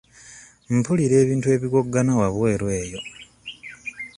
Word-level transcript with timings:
Mpulira 0.75 1.15
ebintu 1.23 1.47
ebiwoggana 1.55 2.11
wabweru 2.19 2.65
eyo. 2.81 3.01